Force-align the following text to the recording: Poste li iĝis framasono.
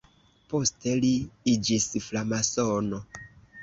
Poste 0.53 0.95
li 1.03 1.13
iĝis 1.53 1.89
framasono. 2.09 3.07